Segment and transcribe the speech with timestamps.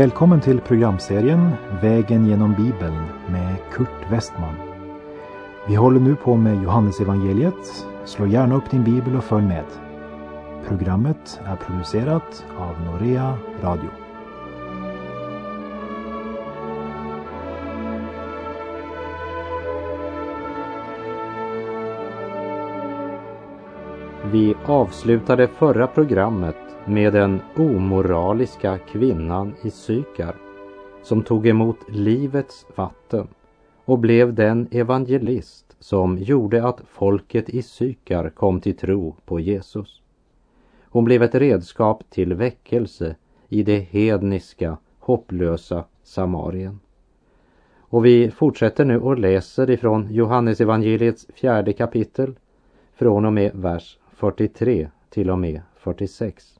[0.00, 1.50] Välkommen till programserien
[1.82, 4.54] Vägen genom Bibeln med Kurt Westman.
[5.68, 7.86] Vi håller nu på med Johannesevangeliet.
[8.04, 9.64] Slå gärna upp din bibel och följ med.
[10.68, 13.90] Programmet är producerat av Norea Radio.
[24.32, 30.34] Vi avslutade förra programmet med den omoraliska kvinnan i Sykar
[31.02, 33.28] som tog emot livets vatten
[33.84, 40.02] och blev den evangelist som gjorde att folket i Sykar kom till tro på Jesus.
[40.84, 43.16] Hon blev ett redskap till väckelse
[43.48, 46.80] i det hedniska, hopplösa Samarien.
[47.78, 52.34] Och vi fortsätter nu och läser ifrån Johannesevangeliets fjärde kapitel
[52.94, 56.59] från och med vers 43 till och med 46.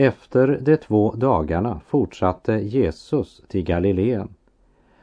[0.00, 4.28] Efter de två dagarna fortsatte Jesus till Galileen.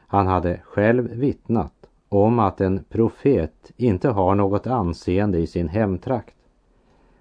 [0.06, 1.72] Han hade själv vittnat
[2.08, 6.34] om att en profet inte har något anseende i sin hemtrakt.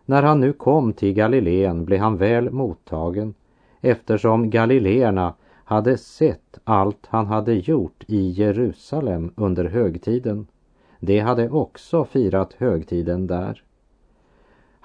[0.05, 3.33] När han nu kom till Galileen blev han väl mottagen
[3.81, 5.33] eftersom galileerna
[5.63, 10.47] hade sett allt han hade gjort i Jerusalem under högtiden.
[10.99, 13.63] De hade också firat högtiden där.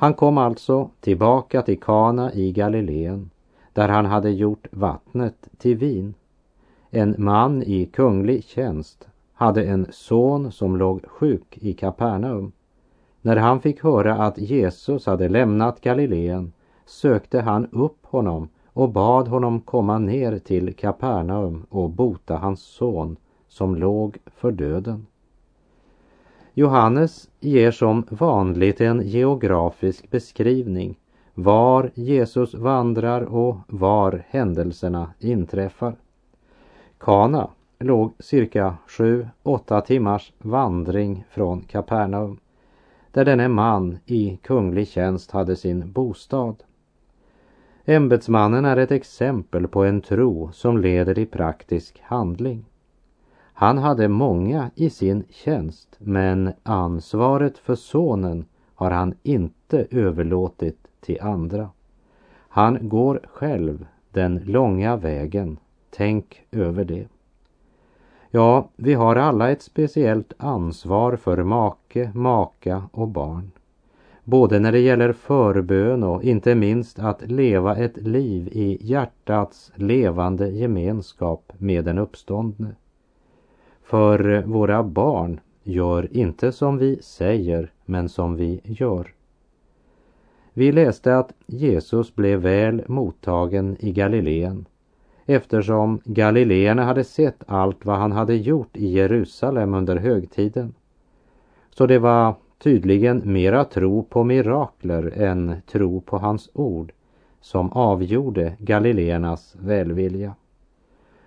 [0.03, 3.31] Han kom alltså tillbaka till Kana i Galileen
[3.73, 6.15] där han hade gjort vattnet till vin.
[6.91, 12.53] En man i kunglig tjänst hade en son som låg sjuk i Kapernaum.
[13.21, 16.53] När han fick höra att Jesus hade lämnat Galileen
[16.87, 23.17] sökte han upp honom och bad honom komma ner till Kapernaum och bota hans son
[23.49, 25.07] som låg för döden.
[26.55, 30.99] Johannes ger som vanligt en geografisk beskrivning
[31.35, 35.97] var Jesus vandrar och var händelserna inträffar.
[36.99, 42.39] Kana låg cirka 7-8 timmars vandring från Kapernaum
[43.11, 46.63] där denne man i kunglig tjänst hade sin bostad.
[47.85, 52.65] Ämbetsmannen är ett exempel på en tro som leder i praktisk handling.
[53.63, 61.21] Han hade många i sin tjänst men ansvaret för sonen har han inte överlåtit till
[61.21, 61.71] andra.
[62.49, 65.59] Han går själv den långa vägen.
[65.91, 67.07] Tänk över det.
[68.31, 73.51] Ja, vi har alla ett speciellt ansvar för make, maka och barn.
[74.25, 80.49] Både när det gäller förbön och inte minst att leva ett liv i hjärtats levande
[80.51, 82.75] gemenskap med den uppståndne.
[83.93, 89.15] För våra barn gör inte som vi säger, men som vi gör.
[90.53, 94.65] Vi läste att Jesus blev väl mottagen i Galileen
[95.27, 100.75] eftersom galileerna hade sett allt vad han hade gjort i Jerusalem under högtiden.
[101.71, 106.93] Så det var tydligen mera tro på mirakler än tro på hans ord
[107.41, 110.35] som avgjorde galileernas välvilja.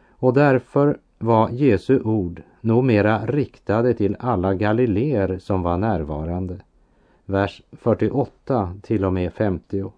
[0.09, 6.59] Och därför var Jesu ord numera riktade till alla galileer som var närvarande.
[7.25, 9.91] Vers 48 till och med 50.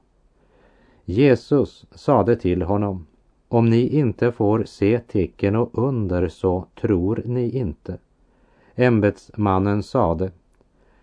[1.05, 3.05] Jesus sade till honom,
[3.47, 7.97] om ni inte får se tecken och under så tror ni inte.
[8.75, 10.31] Ämbetsmannen sade,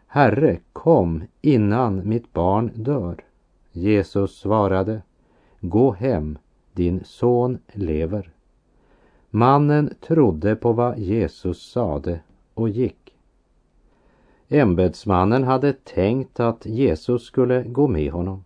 [0.07, 3.17] Herre, kom innan mitt barn dör.
[3.73, 5.03] Jesus svarade,
[5.61, 6.39] Gå hem,
[6.73, 8.34] din son lever.
[9.37, 12.21] Mannen trodde på vad Jesus sade
[12.55, 13.15] och gick.
[14.49, 18.45] Ämbetsmannen hade tänkt att Jesus skulle gå med honom.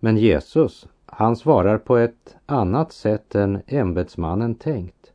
[0.00, 5.12] Men Jesus, han svarar på ett annat sätt än ämbetsmannen tänkt.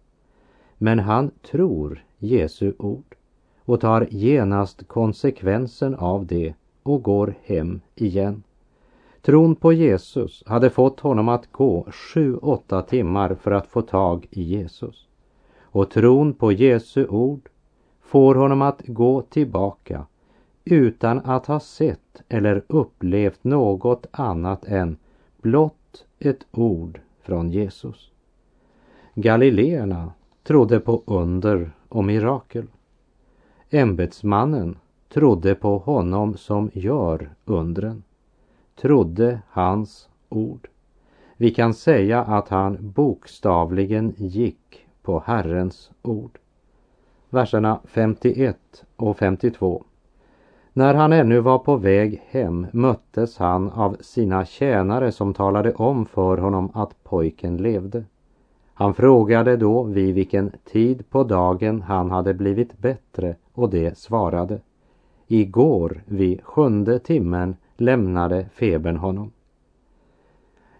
[0.78, 3.16] Men han tror Jesu ord
[3.66, 8.44] och tar genast konsekvensen av det och går hem igen.
[9.22, 14.28] Tron på Jesus hade fått honom att gå sju, åtta timmar för att få tag
[14.32, 15.08] i Jesus.
[15.62, 17.50] Och tron på Jesu ord
[18.02, 20.06] får honom att gå tillbaka
[20.66, 24.98] utan att ha sett eller upplevt något annat än
[25.42, 28.12] blott ett ord från Jesus.
[29.16, 30.14] Galileerna
[30.44, 32.68] trodde på under och mirakel.
[33.70, 34.78] Ämbetsmannen
[35.10, 38.04] trodde på honom som gör undren
[38.82, 40.68] trodde hans ord.
[41.38, 46.40] Vi kan säga att han bokstavligen gick på Herrens ord.
[47.30, 48.58] Verserna 51
[48.96, 49.84] och 52.
[50.74, 56.06] När han ännu var på väg hem möttes han av sina tjänare som talade om
[56.06, 58.04] för honom att pojken levde.
[58.74, 64.60] Han frågade då vid vilken tid på dagen han hade blivit bättre och det svarade.
[65.28, 69.32] Igår vid sjunde timmen lämnade febern honom.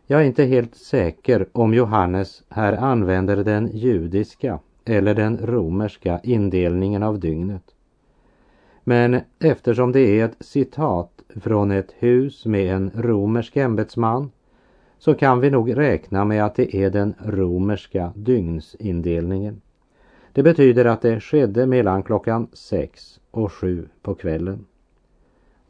[0.06, 7.04] Jag är inte helt säker om Johannes här använder den judiska eller den romerska indelningen
[7.04, 7.64] av dygnet.
[8.84, 14.32] Men eftersom det är ett citat från ett hus med en romersk ämbetsman
[14.98, 19.62] så kan vi nog räkna med att det är den romerska dygnsindelningen.
[20.34, 24.66] Det betyder att det skedde mellan klockan sex och sju på kvällen.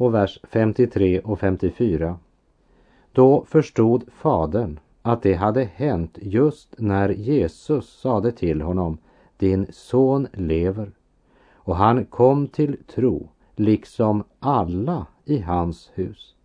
[0.01, 2.17] Och vers 53 och 54.
[3.11, 8.97] Då förstod fadern att det hade hänt just när Jesus sade till honom,
[9.37, 10.91] din son lever.
[11.53, 16.35] Och han kom till tro, liksom alla i hans hus.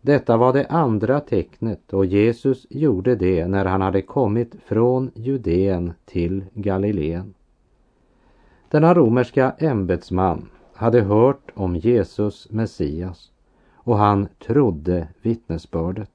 [0.00, 5.92] Detta var det andra tecknet och Jesus gjorde det när han hade kommit från Judeen
[6.04, 7.34] till Galileen.
[8.68, 13.30] Denna romerska ämbetsman hade hört om Jesus Messias
[13.74, 16.10] och han trodde vittnesbördet.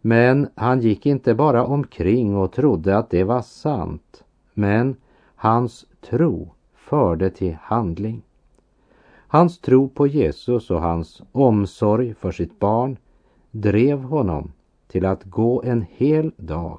[0.00, 4.24] Men han gick inte bara omkring och trodde att det var sant,
[4.54, 4.96] men
[5.34, 8.22] hans tro förde till handling.
[9.28, 12.96] Hans tro på Jesus och hans omsorg för sitt barn
[13.50, 14.52] drev honom
[14.86, 16.78] till att gå en hel dag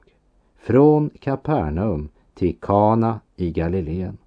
[0.57, 4.17] från Kapernaum till Kana i Galileen.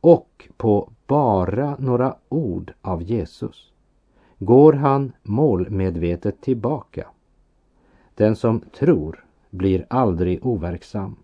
[0.00, 3.72] Och på bara några ord av Jesus
[4.38, 7.06] går han målmedvetet tillbaka.
[8.14, 11.16] Den som tror blir aldrig overksam.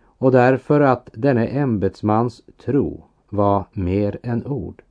[0.00, 4.82] Och därför att denne ämbetsmans tro var mer än ord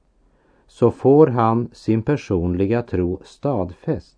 [0.68, 4.18] så får han sin personliga tro stadfäst.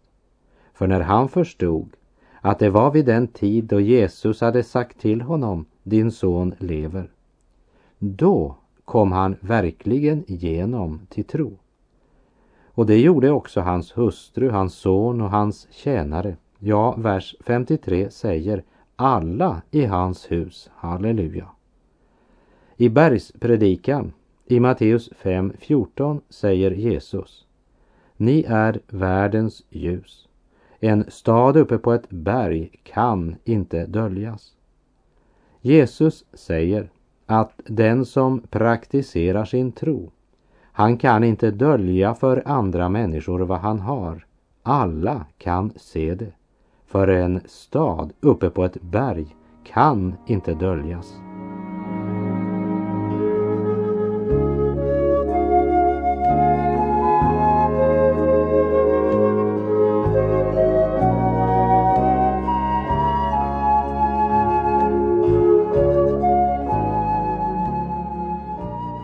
[0.73, 1.95] För när han förstod
[2.41, 7.11] att det var vid den tid då Jesus hade sagt till honom, din son lever,
[7.99, 8.55] då
[8.89, 11.57] kom han verkligen igenom till tro.
[12.65, 16.37] Och det gjorde också hans hustru, hans son och hans tjänare.
[16.59, 18.63] Ja, vers 53 säger
[18.95, 21.47] alla i hans hus, halleluja.
[22.77, 24.13] I bergspredikan
[24.45, 27.45] i Matteus 5.14 säger Jesus
[28.17, 30.27] Ni är världens ljus.
[30.79, 34.53] En stad uppe på ett berg kan inte döljas.
[35.61, 36.89] Jesus säger
[37.31, 40.11] att den som praktiserar sin tro,
[40.61, 44.25] han kan inte dölja för andra människor vad han har.
[44.63, 46.33] Alla kan se det.
[46.87, 51.28] För en stad uppe på ett berg kan inte döljas.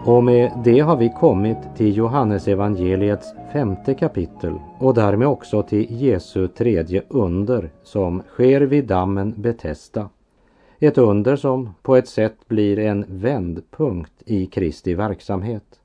[0.07, 6.47] Och med det har vi kommit till Johannesevangeliets femte kapitel och därmed också till Jesu
[6.47, 10.09] tredje under som sker vid dammen Betesda.
[10.79, 15.79] Ett under som på ett sätt blir en vändpunkt i Kristi verksamhet.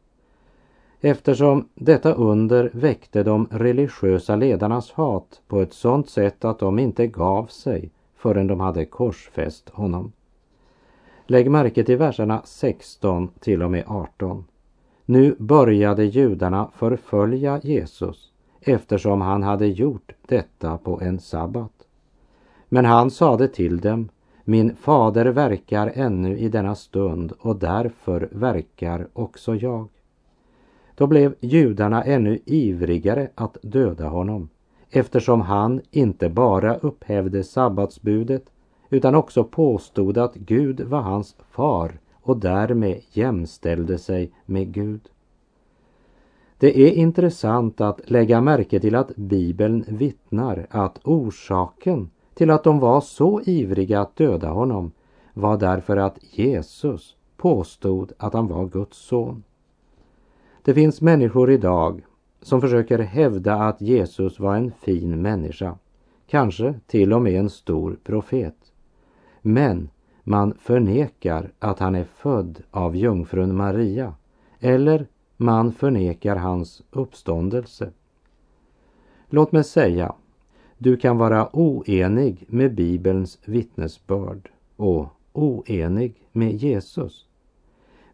[1.00, 7.06] Eftersom detta under väckte de religiösa ledarnas hat på ett sådant sätt att de inte
[7.06, 10.12] gav sig förrän de hade korsfäst honom.
[11.30, 14.44] Lägg märke till verserna 16 till och med 18.
[15.04, 21.72] Nu började judarna förfölja Jesus eftersom han hade gjort detta på en sabbat.
[22.68, 24.08] Men han sade till dem,
[24.44, 29.88] min fader verkar ännu i denna stund och därför verkar också jag.
[30.94, 34.48] Då blev judarna ännu ivrigare att döda honom
[34.90, 38.44] eftersom han inte bara upphävde sabbatsbudet
[38.90, 45.00] utan också påstod att Gud var hans far och därmed jämställde sig med Gud.
[46.58, 52.78] Det är intressant att lägga märke till att Bibeln vittnar att orsaken till att de
[52.78, 54.92] var så ivriga att döda honom
[55.34, 59.42] var därför att Jesus påstod att han var Guds son.
[60.62, 62.02] Det finns människor idag
[62.42, 65.78] som försöker hävda att Jesus var en fin människa,
[66.26, 68.59] kanske till och med en stor profet.
[69.42, 69.88] Men
[70.24, 74.14] man förnekar att han är född av jungfrun Maria
[74.60, 75.06] eller
[75.36, 77.90] man förnekar hans uppståndelse.
[79.28, 80.14] Låt mig säga,
[80.78, 87.26] du kan vara oenig med Bibelns vittnesbörd och oenig med Jesus.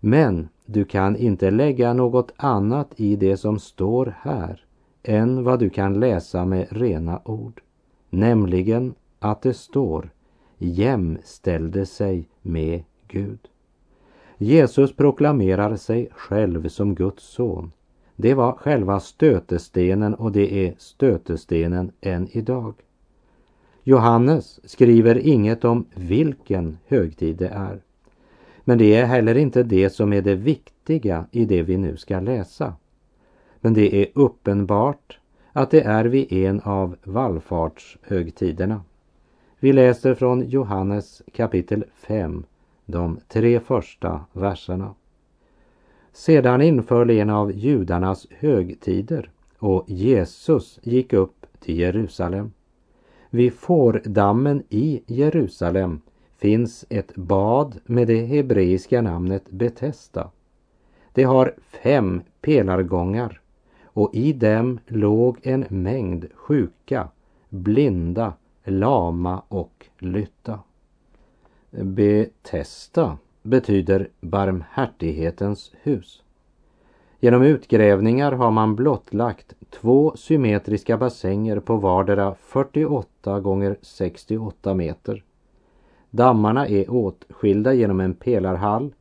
[0.01, 4.65] Men du kan inte lägga något annat i det som står här
[5.03, 7.63] än vad du kan läsa med rena ord.
[8.11, 10.11] Nämligen att det står
[10.59, 13.39] jämställde sig med Gud.
[14.39, 17.73] Jesus proklamerar sig själv som Guds son.
[18.17, 22.75] Det var själva stötestenen och det är stötestenen än idag.
[23.83, 27.81] Johannes skriver inget om vilken högtid det är.
[28.65, 32.21] Men det är heller inte det som är det viktiga i det vi nu ska
[32.21, 32.75] läsa.
[33.61, 35.19] Men det är uppenbart
[35.53, 38.81] att det är vid en av vallfartshögtiderna.
[39.61, 42.45] Vi läser från Johannes kapitel 5,
[42.87, 44.95] de tre första verserna.
[46.13, 52.53] Sedan inföll en av judarnas högtider och Jesus gick upp till Jerusalem.
[53.31, 56.01] Vid fårdammen i Jerusalem
[56.39, 60.31] finns ett bad med det hebreiska namnet Betesda.
[61.13, 63.41] Det har fem pelargångar
[63.85, 67.09] och i dem låg en mängd sjuka,
[67.49, 68.33] blinda,
[68.67, 70.61] lama och lytta.
[71.71, 76.23] Betesta betyder barmhärtighetens hus.
[77.21, 85.25] Genom utgrävningar har man blottlagt två symmetriska bassänger på vardera 48 gånger 68 meter.
[86.11, 88.95] Dammarna är åtskilda genom en pelarhall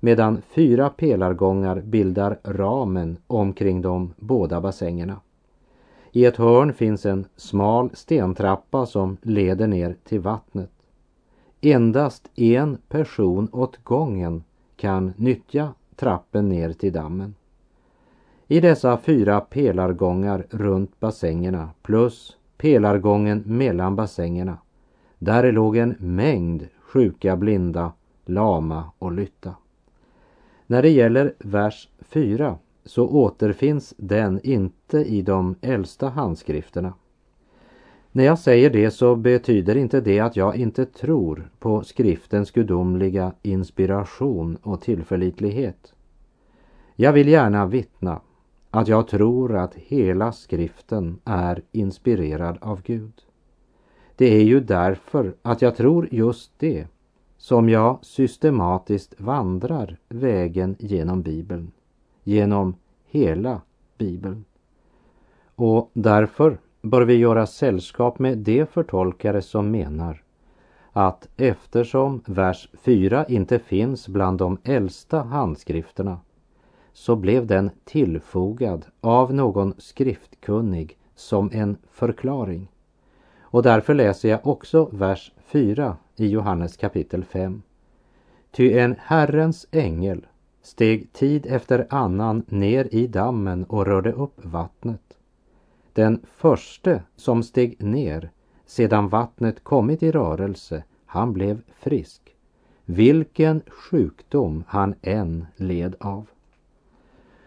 [0.00, 5.20] medan fyra pelargångar bildar ramen omkring de båda bassängerna.
[6.12, 10.70] I ett hörn finns en smal stentrappa som leder ner till vattnet.
[11.60, 14.44] Endast en person åt gången
[14.76, 17.34] kan nyttja trappen ner till dammen.
[18.48, 24.58] I dessa fyra pelargångar runt bassängerna plus pelargången mellan bassängerna,
[25.18, 27.92] där låg en mängd sjuka, blinda,
[28.24, 29.54] lama och lytta.
[30.66, 32.58] När det gäller vers 4
[32.90, 36.94] så återfinns den inte i de äldsta handskrifterna.
[38.12, 43.32] När jag säger det så betyder inte det att jag inte tror på skriftens gudomliga
[43.42, 45.94] inspiration och tillförlitlighet.
[46.96, 48.20] Jag vill gärna vittna
[48.70, 53.22] att jag tror att hela skriften är inspirerad av Gud.
[54.16, 56.86] Det är ju därför att jag tror just det
[57.36, 61.72] som jag systematiskt vandrar vägen genom Bibeln,
[62.30, 62.74] genom
[63.06, 63.60] hela
[63.98, 64.44] Bibeln.
[65.54, 70.22] Och därför bör vi göra sällskap med de förtolkare som menar
[70.92, 76.20] att eftersom vers 4 inte finns bland de äldsta handskrifterna
[76.92, 82.68] så blev den tillfogad av någon skriftkunnig som en förklaring.
[83.40, 87.62] Och därför läser jag också vers 4 i Johannes kapitel 5.
[88.50, 90.26] Ty en Herrens ängel
[90.62, 95.18] steg tid efter annan ner i dammen och rörde upp vattnet.
[95.92, 98.30] Den förste som steg ner
[98.66, 102.36] sedan vattnet kommit i rörelse, han blev frisk,
[102.84, 106.26] vilken sjukdom han än led av.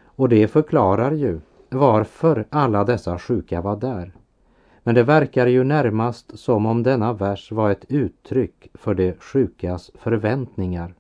[0.06, 1.40] Och det förklarar ju
[1.70, 4.12] varför alla dessa sjuka var där.
[4.84, 9.92] Men det verkar ju närmast som om denna vers var ett uttryck för de sjukas
[9.96, 10.94] förväntningar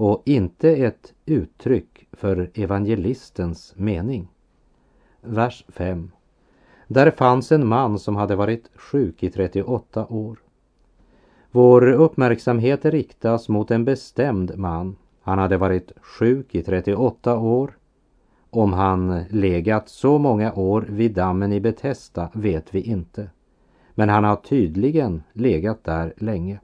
[0.00, 4.28] och inte ett uttryck för evangelistens mening.
[5.20, 6.10] Vers 5.
[6.86, 10.38] Där fanns en man som hade varit sjuk i 38 år.
[11.50, 14.96] Vår uppmärksamhet riktas mot en bestämd man.
[15.22, 17.78] Han hade varit sjuk i 38 år
[18.50, 23.30] om han legat så många år vid dammen i Betesta vet vi inte.
[23.94, 26.60] Men han har tydligen legat där länge.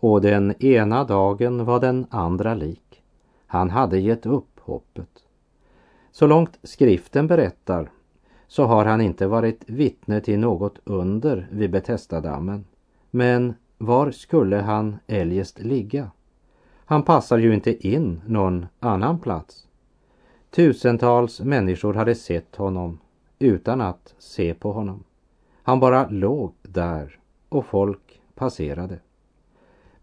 [0.00, 3.02] Och den ena dagen var den andra lik.
[3.46, 5.24] Han hade gett upp hoppet.
[6.12, 7.90] Så långt skriften berättar
[8.46, 12.64] så har han inte varit vittne till något under vid Betestadammen.
[13.10, 16.10] Men var skulle han eljest ligga?
[16.84, 19.66] Han passar ju inte in någon annan plats.
[20.50, 22.98] Tusentals människor hade sett honom
[23.38, 25.04] utan att se på honom.
[25.62, 28.98] Han bara låg där och folk passerade.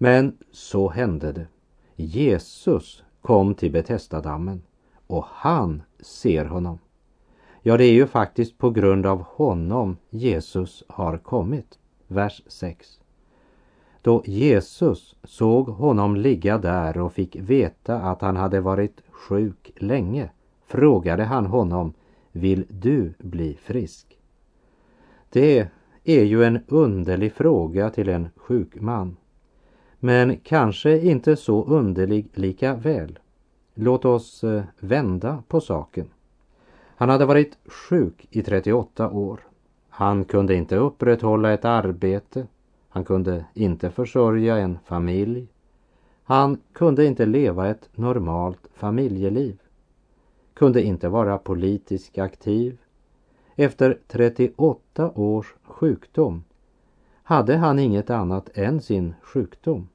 [0.05, 1.47] Men så hände det.
[1.95, 4.61] Jesus kom till Betestadammen
[5.07, 6.79] och han ser honom.
[7.61, 11.79] Ja, det är ju faktiskt på grund av honom Jesus har kommit.
[12.07, 12.99] Vers 6.
[14.01, 20.29] Då Jesus såg honom ligga där och fick veta att han hade varit sjuk länge
[20.67, 21.93] frågade han honom,
[22.31, 24.19] vill du bli frisk?
[25.29, 25.67] Det
[26.03, 29.17] är ju en underlig fråga till en sjuk man.
[30.05, 33.19] Men kanske inte så underlig lika väl.
[33.73, 36.09] Låt oss eh, vända på saken.
[36.95, 39.39] Han hade varit sjuk i 38 år.
[39.89, 42.47] Han kunde inte upprätthålla ett arbete.
[42.89, 45.47] Han kunde inte försörja en familj.
[46.23, 49.59] Han kunde inte leva ett normalt familjeliv.
[50.53, 52.77] Kunde inte vara politiskt aktiv.
[53.55, 56.43] Efter 38 års sjukdom
[57.23, 59.87] hade han inget annat än sin sjukdom.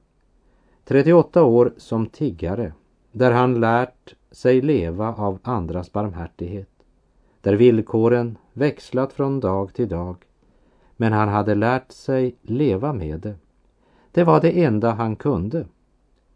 [0.83, 2.73] 38 år som tiggare
[3.11, 6.69] där han lärt sig leva av andras barmhärtighet.
[7.41, 10.15] Där villkoren växlat från dag till dag.
[10.97, 13.35] Men han hade lärt sig leva med det.
[14.11, 15.65] Det var det enda han kunde.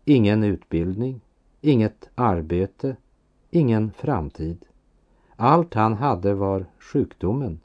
[0.06, 1.22] Ingen utbildning,
[1.62, 2.96] inget arbete,
[3.50, 4.66] ingen framtid.
[5.36, 7.60] Allt han hade var sjukdomen.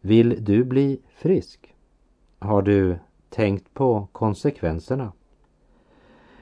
[0.00, 1.74] Vill du bli frisk?
[2.38, 5.12] Har du tänkt på konsekvenserna?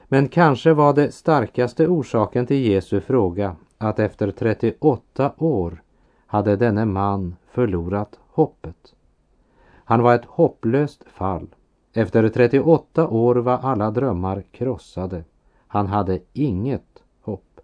[0.07, 5.81] Men kanske var det starkaste orsaken till Jesu fråga att efter 38 år
[6.25, 8.95] hade denne man förlorat hoppet.
[9.73, 11.47] Han var ett hopplöst fall.
[11.93, 15.23] Efter 38 år var alla drömmar krossade.
[15.67, 17.61] Han hade inget hopp.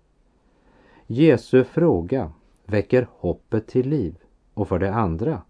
[1.07, 2.31] Jesu fråga
[2.65, 4.15] väcker hoppet till liv.
[4.53, 5.41] Och för det andra,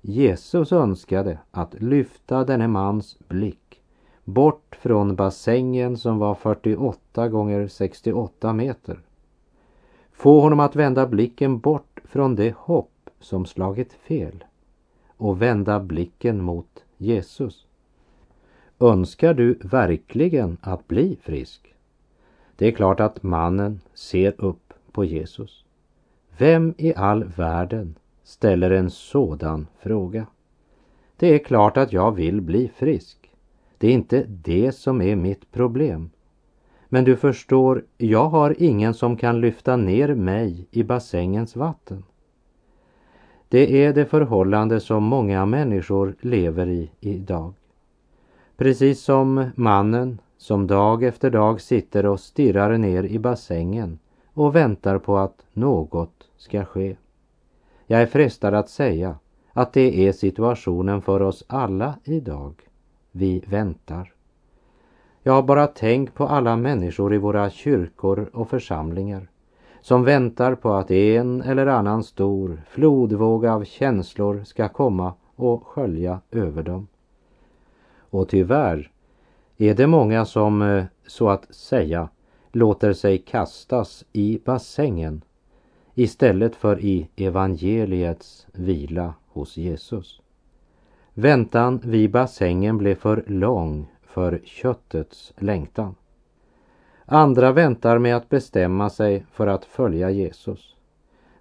[0.00, 3.79] Jesus önskade att lyfta denne mans blick
[4.24, 9.00] bort från bassängen som var 48 gånger 68 meter.
[10.12, 14.44] Få honom att vända blicken bort från det hopp som slagit fel
[15.16, 17.66] och vända blicken mot Jesus.
[18.78, 21.74] Önskar du verkligen att bli frisk?
[22.56, 25.64] Det är klart att mannen ser upp på Jesus.
[26.38, 30.26] Vem i all världen ställer en sådan fråga?
[31.16, 33.19] Det är klart att jag vill bli frisk.
[33.80, 36.10] Det är inte det som är mitt problem.
[36.88, 42.04] Men du förstår, jag har ingen som kan lyfta ner mig i bassängens vatten.
[43.48, 47.54] Det är det förhållande som många människor lever i idag.
[48.56, 53.98] Precis som mannen som dag efter dag sitter och stirrar ner i bassängen
[54.34, 56.96] och väntar på att något ska ske.
[57.86, 59.18] Jag är frestad att säga
[59.52, 62.69] att det är situationen för oss alla idag.
[63.12, 64.12] Vi väntar.
[65.22, 69.28] Ja, bara tänk på alla människor i våra kyrkor och församlingar
[69.80, 76.20] som väntar på att en eller annan stor flodvåg av känslor ska komma och skölja
[76.30, 76.86] över dem.
[78.10, 78.90] Och tyvärr
[79.56, 82.08] är det många som eh, så att säga
[82.52, 85.22] låter sig kastas i bassängen
[85.94, 90.20] istället för i evangeliets vila hos Jesus.
[91.20, 95.94] Väntan vid bassängen blev för lång för köttets längtan.
[97.04, 100.76] Andra väntar med att bestämma sig för att följa Jesus.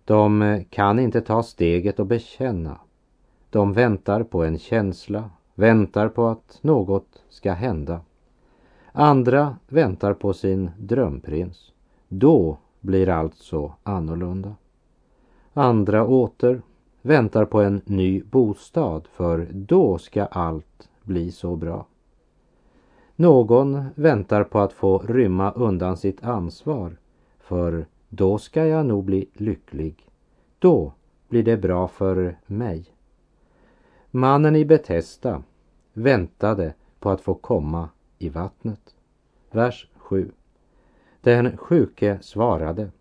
[0.06, 2.80] De eh, kan inte ta steget och bekänna.
[3.50, 8.02] De väntar på en känsla, väntar på att något ska hända.
[8.92, 11.72] Andra väntar på sin drömprins.
[12.08, 14.56] Då blir allt så annorlunda.
[15.54, 16.62] Andra åter
[17.10, 21.86] väntar på en ny bostad för då ska allt bli så bra.
[23.16, 26.98] Någon väntar på att få rymma undan sitt ansvar
[27.40, 30.10] för då ska jag nog bli lycklig.
[30.60, 30.94] Då
[31.28, 32.86] blir det bra för mig.
[34.12, 35.44] Mannen i Betesta
[35.94, 38.96] väntade på att få komma i vattnet.
[39.52, 40.32] Vers 7.
[41.22, 42.92] Den sjuke svarade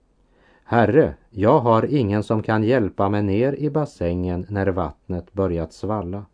[0.64, 6.24] Herre, jag har ingen som kan hjälpa mig ner i bassängen när vattnet börjat svalla.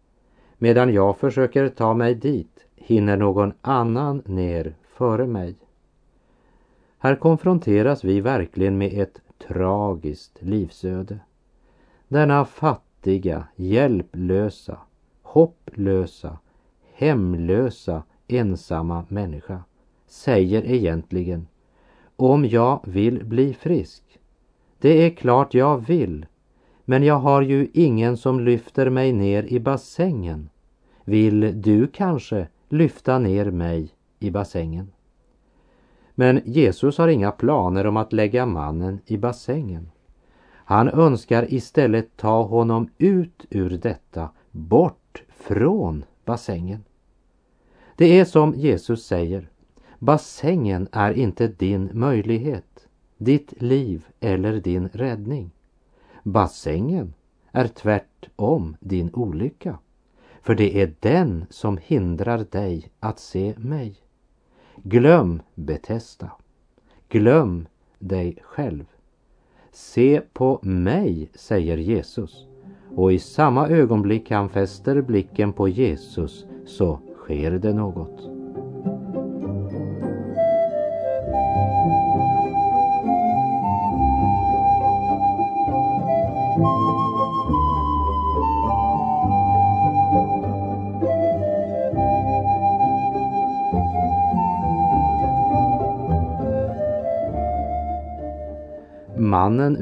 [0.59, 5.55] Medan jag försöker ta mig dit hinner någon annan ner före mig.
[6.99, 11.19] Här konfronteras vi verkligen med ett tragiskt livsöde.
[12.09, 14.79] Denna fattiga, hjälplösa,
[15.23, 16.39] hopplösa,
[16.93, 19.63] hemlösa, ensamma människa
[20.07, 21.47] säger egentligen
[22.17, 24.04] om jag vill bli frisk.
[24.85, 26.27] Det är klart jag vill,
[26.85, 30.49] men jag har ju ingen som lyfter mig ner i bassängen.
[31.05, 34.93] Vill du kanske lyfta ner mig i bassängen?
[36.15, 39.91] Men Jesus har inga planer om att lägga mannen i bassängen.
[40.49, 46.85] Han önskar istället ta honom ut ur detta, bort från bassängen.
[47.97, 49.49] Det är som Jesus säger,
[49.99, 52.84] bassängen är inte din möjlighet,
[53.25, 55.51] ditt liv eller din räddning.
[56.23, 57.15] Bassängen
[57.53, 59.79] är tvärtom din olycka.
[60.43, 63.95] För det är den som hindrar dig att se mig.
[64.77, 66.31] Glöm Betesta.
[67.09, 67.67] Glöm
[67.99, 68.85] dig själv.
[69.73, 72.47] Se på mig, säger Jesus,
[72.97, 78.34] och i samma ögonblick han fäster blicken på Jesus så sker det något.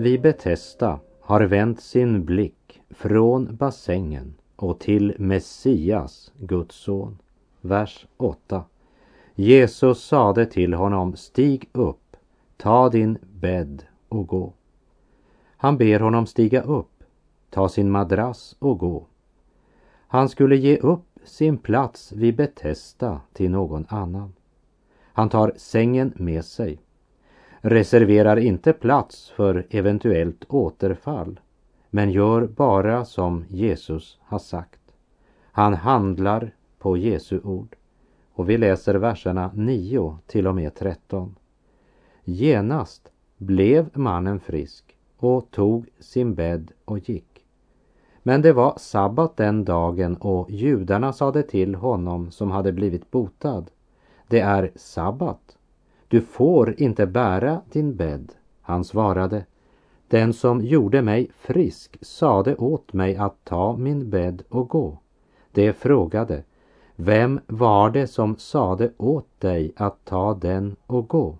[0.02, 7.18] Vid Betesda har vänt sin blick från bassängen och till Messias, Guds son.
[7.60, 8.64] Vers 8.
[9.34, 12.16] Jesus sade till honom, stig upp,
[12.56, 14.52] ta din bädd och gå.
[15.56, 17.04] Han ber honom stiga upp,
[17.50, 19.06] ta sin madrass och gå.
[20.06, 24.32] Han skulle ge upp sin plats vid Betesda till någon annan.
[25.02, 26.78] Han tar sängen med sig
[27.64, 31.40] reserverar inte plats för eventuellt återfall
[31.90, 34.80] men gör bara som Jesus har sagt.
[35.52, 37.76] Han handlar på Jesu ord.
[38.32, 41.36] Och vi läser verserna 9 till och med 13.
[42.24, 47.44] Genast blev mannen frisk och tog sin bädd och gick.
[48.22, 53.64] Men det var sabbat den dagen och judarna sade till honom som hade blivit botad.
[54.28, 55.58] Det är sabbat
[56.12, 58.32] du får inte bära din bädd.
[58.60, 59.44] Han svarade,
[60.08, 64.98] den som gjorde mig frisk sade åt mig att ta min bädd och gå.
[65.52, 66.42] Det frågade,
[66.96, 71.38] vem var det som sade åt dig att ta den och gå?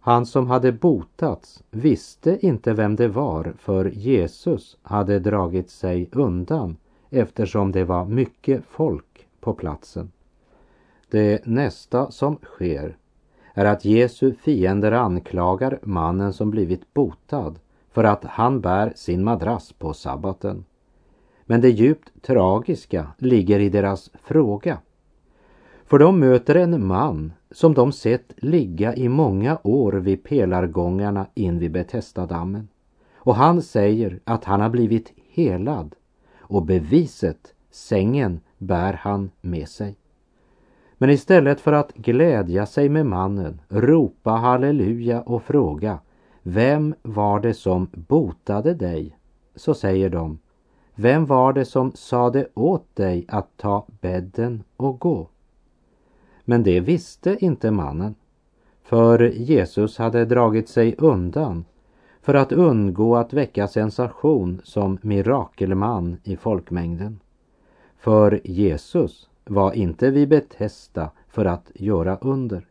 [0.00, 6.76] Han som hade botats visste inte vem det var för Jesus hade dragit sig undan
[7.10, 10.12] eftersom det var mycket folk på platsen.
[11.10, 12.96] Det nästa som sker
[13.56, 17.58] är att Jesu fiender anklagar mannen som blivit botad
[17.90, 20.64] för att han bär sin madrass på sabbaten.
[21.44, 24.78] Men det djupt tragiska ligger i deras fråga.
[25.84, 31.58] För de möter en man som de sett ligga i många år vid pelargångarna in
[31.58, 32.68] vid Betestadammen.
[33.14, 35.94] Och han säger att han har blivit helad
[36.38, 39.96] och beviset, sängen, bär han med sig.
[40.98, 45.98] Men istället för att glädja sig med mannen, ropa halleluja och fråga
[46.42, 49.18] Vem var det som botade dig?
[49.54, 50.38] Så säger de
[50.94, 55.28] Vem var det som sade åt dig att ta bädden och gå?
[56.44, 58.14] Men det visste inte mannen.
[58.82, 61.64] För Jesus hade dragit sig undan
[62.22, 67.20] för att undgå att väcka sensation som mirakelman i folkmängden.
[67.98, 72.66] För Jesus var inte vid Betesda för att göra under,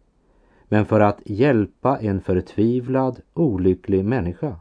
[0.68, 4.56] men för att hjälpa en förtvivlad, olycklig människa.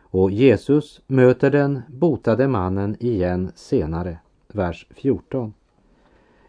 [0.00, 4.18] Och Jesus möter den botade mannen igen senare,
[4.52, 5.54] vers 14.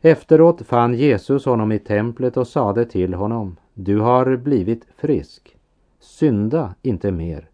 [0.01, 5.57] Efteråt fann Jesus honom i templet och sade till honom, du har blivit frisk,
[5.99, 7.49] synda inte mer,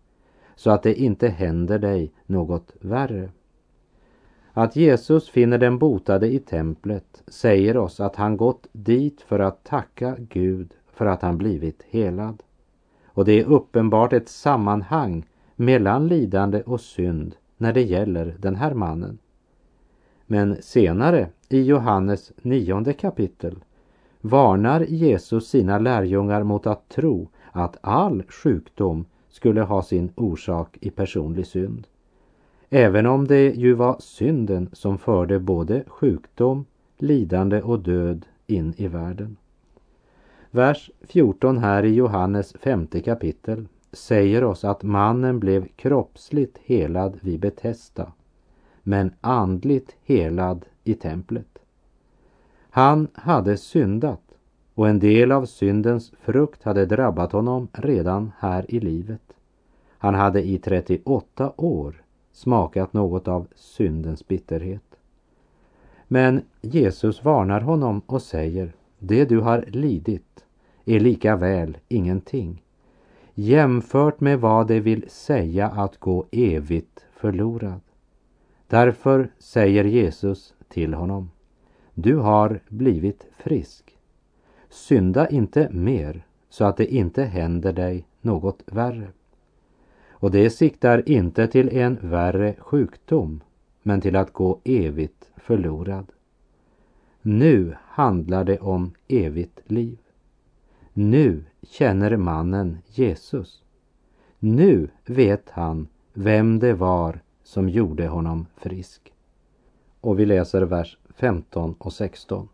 [0.56, 3.30] så att det inte händer dig något värre.
[4.58, 9.64] Att Jesus finner den botade i templet säger oss att han gått dit för att
[9.64, 12.44] tacka Gud för att han blivit helad.
[13.06, 18.74] Och det är uppenbart ett sammanhang mellan lidande och synd när det gäller den här
[18.74, 19.18] mannen.
[20.26, 23.64] Men senare i Johannes nionde kapitel
[24.22, 30.90] varnar Jesus sina lärjungar mot att tro att all sjukdom skulle ha sin orsak i
[30.90, 31.88] personlig synd.
[32.78, 36.66] Även om det ju var synden som förde både sjukdom,
[36.98, 39.38] lidande och död in i världen.
[40.52, 47.40] Vers 14 här i Johannes femte kapitel säger oss att mannen blev kroppsligt helad vid
[47.40, 48.12] Betesda,
[48.84, 51.60] men andligt helad i templet.
[52.70, 54.24] Han hade syndat
[54.74, 59.34] och en del av syndens frukt hade drabbat honom redan här i livet.
[59.98, 62.05] Han hade i 38 år
[62.36, 64.96] smakat något av syndens bitterhet.
[66.08, 70.46] Men Jesus varnar honom och säger, det du har lidit
[70.86, 72.62] är lika väl ingenting
[73.34, 77.82] jämfört med vad det vill säga att gå evigt förlorad.
[78.68, 81.30] Därför säger Jesus till honom,
[81.94, 83.98] du har blivit frisk.
[84.70, 89.08] Synda inte mer så att det inte händer dig något värre.
[90.26, 93.44] Och det siktar inte till en värre sjukdom,
[93.84, 96.06] men till att gå evigt förlorad.
[97.22, 99.98] Nu handlar det om evigt liv.
[100.94, 103.64] Nu känner mannen Jesus.
[104.40, 109.14] Nu vet han vem det var som gjorde honom frisk.
[110.02, 112.48] Och vi läser vers 15 och 16.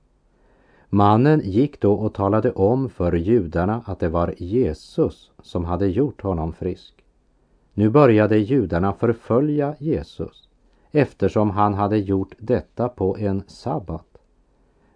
[0.89, 6.21] Mannen gick då och talade om för judarna att det var Jesus som hade gjort
[6.21, 7.00] honom frisk.
[7.73, 10.49] Nu började judarna förfölja Jesus
[10.91, 14.17] eftersom han hade gjort detta på en sabbat.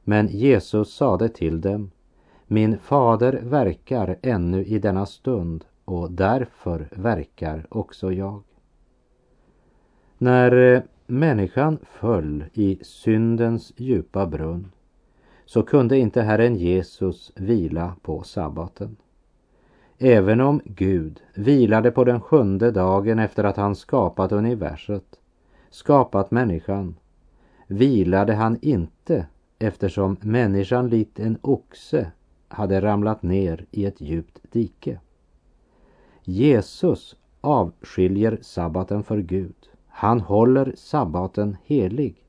[0.03, 1.91] Men Jesus sade till dem,
[2.47, 8.43] min fader verkar ännu i denna stund och därför verkar också jag.
[10.17, 14.71] När eh, människan föll i syndens djupa brunn
[15.45, 18.95] så kunde inte Herren Jesus vila på sabbaten.
[19.97, 25.19] Även om Gud vilade på den sjunde dagen efter att han skapat universet,
[25.69, 26.95] skapat människan,
[27.67, 29.27] vilade han inte
[29.59, 32.11] eftersom människan likt en oxe
[32.47, 34.99] hade ramlat ner i ett djupt dike.
[36.23, 39.55] Jesus avskiljer sabbaten för Gud.
[39.87, 42.23] Han håller sabbaten helig.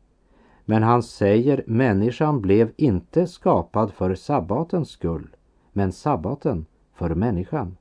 [0.65, 5.37] Men han säger människan blev inte skapad för sabbatens skull,
[5.73, 6.67] men sabbaten
[6.97, 7.77] för människan.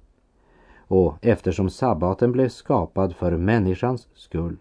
[0.87, 4.57] Och eftersom sabbaten blev skapad för människans skull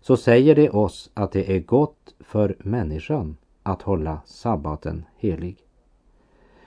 [0.00, 5.56] så säger det oss att det är gott för människan att hålla sabbaten helig.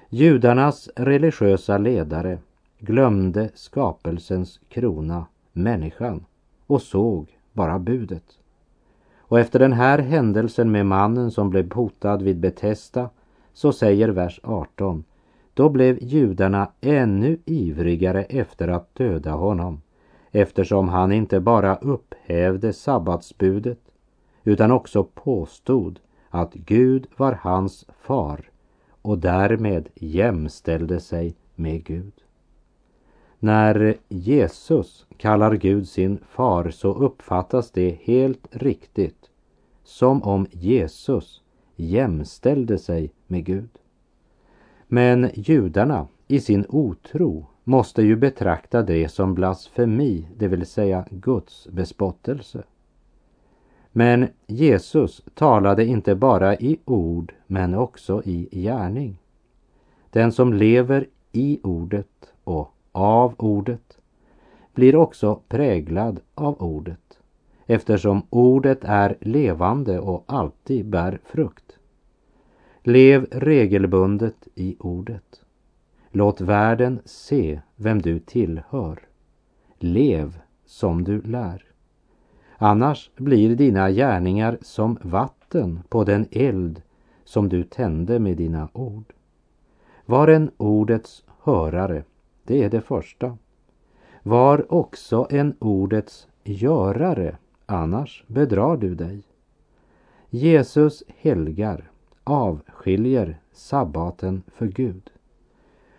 [0.10, 2.40] Judarnas religiösa ledare
[2.80, 6.26] glömde skapelsens krona, människan,
[6.68, 8.40] och såg bara budet.
[9.18, 13.10] Och efter den här händelsen med mannen som blev hotad vid Betesta
[13.54, 15.04] så säger vers 18
[15.54, 19.82] då blev judarna ännu ivrigare efter att döda honom
[20.32, 23.80] eftersom han inte bara upphävde sabbatsbudet
[24.44, 28.50] utan också påstod att Gud var hans far
[29.02, 32.14] och därmed jämställde sig med Gud.
[33.40, 39.30] När Jesus kallar Gud sin far så uppfattas det helt riktigt
[39.84, 41.42] som om Jesus
[41.76, 43.81] jämställde sig med Gud.
[44.94, 51.68] Men judarna i sin otro måste ju betrakta det som blasfemi, det vill säga Guds
[51.68, 52.64] bespottelse.
[53.92, 59.18] Men Jesus talade inte bara i ord men också i gärning.
[60.10, 63.98] Den som lever i ordet och av ordet
[64.74, 67.20] blir också präglad av ordet
[67.66, 71.78] eftersom ordet är levande och alltid bär frukt.
[72.84, 75.42] Lev regelbundet i ordet.
[76.12, 79.00] Låt världen se vem du tillhör.
[79.80, 81.66] Lev som du lär.
[82.58, 86.82] Annars blir dina gärningar som vatten på den eld
[87.24, 89.14] som du tände med dina ord.
[90.06, 92.04] Var en ordets hörare,
[92.44, 93.38] det är det första.
[94.24, 99.24] Var också en ordets görare, annars bedrar du dig.
[100.30, 101.91] Jesus helgar,
[102.24, 105.12] avskiljer sabbaten för Gud.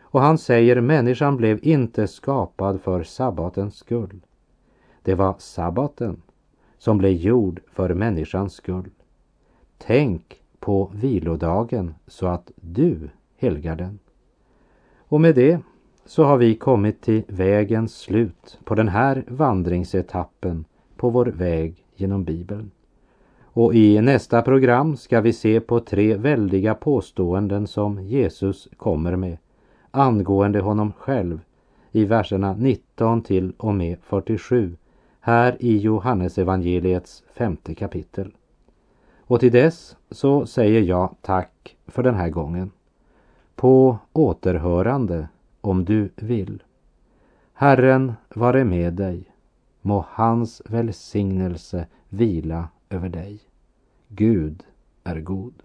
[0.01, 4.21] Och han säger människan blev inte skapad för sabbatens skull.
[5.03, 6.23] Det var sabbaten
[6.79, 8.91] som blev gjord för människans skull.
[9.79, 13.99] Tänk på vilodagen så att du helgar den.
[14.97, 15.61] Och med det
[16.05, 20.65] så har vi kommit till vägens slut på den här vandringsetappen
[20.97, 22.71] på vår väg genom Bibeln.
[23.55, 29.39] Och i nästa program ska vi se på tre väldiga påståenden som Jesus kommer med
[29.91, 31.41] angående honom själv
[31.93, 34.77] i verserna 19 till och med 47
[35.21, 38.33] här i Johannesevangeliets femte kapitel.
[39.21, 42.71] Och till dess så säger jag tack för den här gången.
[43.55, 45.29] På återhörande
[45.61, 46.63] om du vill.
[47.53, 49.25] Herren vare med dig.
[49.81, 53.41] Må hans välsignelse vila över dig.
[54.09, 54.63] Gud
[55.05, 55.63] är god.